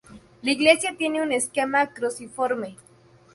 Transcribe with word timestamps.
La 0.41 0.49
iglesia 0.51 0.95
tiene 0.97 1.21
un 1.21 1.31
esquema 1.31 1.93
cruciforme. 1.93 2.75